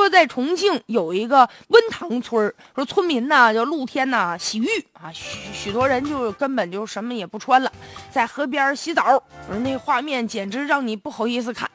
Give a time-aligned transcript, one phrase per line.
[0.00, 7.70] 说在重庆有一个温塘村说村民呢就露天呢洗浴啊，许许多人就根本就什么也不穿了，
[8.10, 9.22] 在河边洗澡，
[9.62, 11.70] 那画面简直让你不好意思看。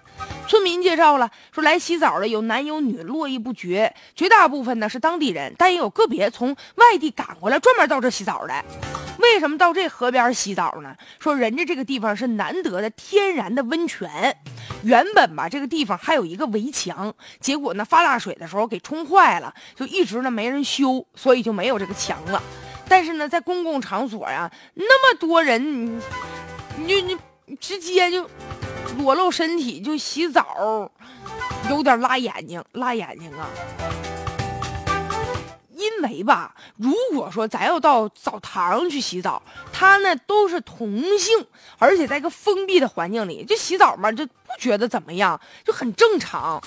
[0.47, 8.53] 村民介绍了，说来洗澡的有男有女，络绎不绝，绝大部分呢是当地人，但也有个别从外地赶过来专门到这洗澡的。
[9.17, 10.96] 为什么到这河边洗澡呢？
[11.20, 14.38] 说人家这个地方是难得的天然的温泉，
[14.84, 22.41] 原本吧这个地方还有一个围墙，结果呢发大水的时候给冲坏了，就一直呢没人修，所以就没有这个墙了。
[22.88, 25.99] 但是呢，在公共场所呀，那么多人，
[26.77, 27.17] 你就你
[27.59, 28.30] 直接就。
[28.98, 30.90] 裸露身体就洗澡，
[31.70, 33.49] 有点辣眼睛，辣眼睛啊！
[35.76, 39.41] 因为吧，如果说咱要到澡堂去洗澡，
[39.72, 41.45] 他呢都是同性，
[41.77, 46.62] 而且在一个封闭的环境里，就洗澡嘛，就不觉得怎么样，就很正常。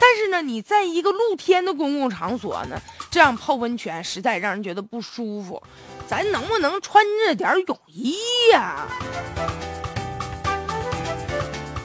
[0.00, 2.80] 但是呢，你在一个露天的公共场所呢，
[3.10, 5.60] 这样泡温泉实在让人觉得不舒服。
[6.06, 8.16] 咱能不能穿着点泳衣
[8.52, 8.86] 呀？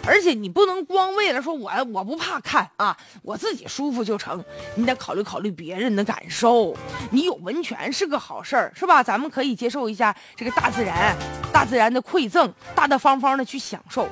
[0.06, 4.44] 而且你不能光为了说我我不怕看啊，我自己舒服就成，
[4.76, 6.76] 你得考虑考虑别人的感受。
[7.12, 9.02] 你有温泉是个好事儿，是吧？
[9.02, 11.16] 咱们可以接受一下这个大自然，
[11.52, 14.08] 大自然的馈赠，大大方方的去享受。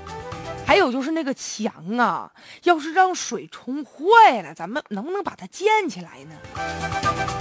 [0.66, 2.32] 还有就是那个墙啊，
[2.64, 7.41] 要是让水冲坏了，咱们能不能把它建起来呢？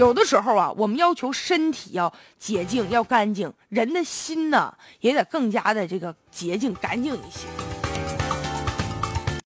[0.00, 7.69] 有的时候啊，我们要求身体要洁净、要干净，人的心呢也得更加的这个洁净、干净一些。